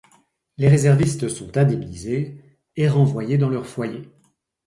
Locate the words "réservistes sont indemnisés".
0.67-2.43